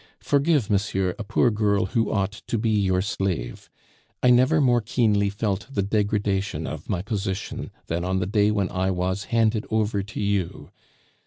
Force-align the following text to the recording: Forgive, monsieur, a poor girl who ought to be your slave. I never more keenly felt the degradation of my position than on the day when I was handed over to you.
Forgive, 0.23 0.67
monsieur, 0.71 1.13
a 1.19 1.23
poor 1.23 1.51
girl 1.51 1.85
who 1.85 2.11
ought 2.11 2.31
to 2.47 2.57
be 2.57 2.71
your 2.71 3.03
slave. 3.03 3.69
I 4.23 4.31
never 4.31 4.59
more 4.59 4.81
keenly 4.81 5.29
felt 5.29 5.67
the 5.71 5.83
degradation 5.83 6.65
of 6.65 6.89
my 6.89 7.03
position 7.03 7.69
than 7.85 8.03
on 8.03 8.17
the 8.17 8.25
day 8.25 8.49
when 8.49 8.69
I 8.71 8.89
was 8.89 9.25
handed 9.25 9.67
over 9.69 10.01
to 10.01 10.19
you. 10.19 10.71